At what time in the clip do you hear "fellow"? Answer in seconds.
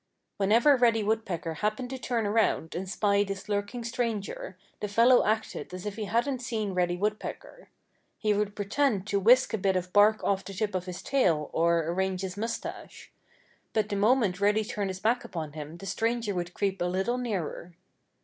4.87-5.23